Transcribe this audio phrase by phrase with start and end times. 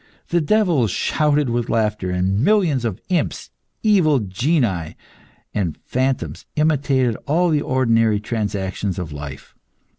[0.29, 3.51] The devils shouted with laughter, and millions of imps,
[3.83, 4.95] evil genii,
[5.53, 9.53] and phantoms imitated all the ordinary transactions of life.